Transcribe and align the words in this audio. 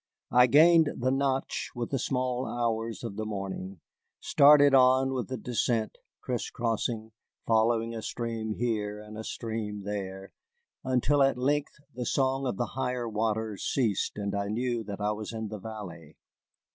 I 0.31 0.47
gained 0.47 0.89
the 0.97 1.11
notch 1.11 1.69
with 1.75 1.91
the 1.91 1.99
small 1.99 2.47
hours 2.47 3.03
of 3.03 3.17
the 3.17 3.23
morning, 3.23 3.81
started 4.19 4.73
on 4.73 5.13
with 5.13 5.27
the 5.27 5.37
descent, 5.37 5.99
crisscrossing, 6.21 7.11
following 7.45 7.93
a 7.93 8.01
stream 8.01 8.55
here 8.55 8.99
and 8.99 9.15
a 9.15 9.23
stream 9.23 9.83
there, 9.83 10.33
until 10.83 11.21
at 11.21 11.37
length 11.37 11.75
the 11.93 12.07
song 12.07 12.47
of 12.47 12.57
the 12.57 12.71
higher 12.73 13.07
waters 13.07 13.63
ceased 13.63 14.13
and 14.17 14.33
I 14.33 14.47
knew 14.47 14.83
that 14.85 14.99
I 14.99 15.11
was 15.11 15.31
in 15.33 15.49
the 15.49 15.59
valley. 15.59 16.17